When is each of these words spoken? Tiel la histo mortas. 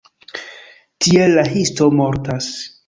Tiel 1.05 1.37
la 1.41 1.47
histo 1.53 1.91
mortas. 2.01 2.51